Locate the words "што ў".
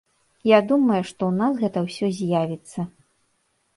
1.11-1.33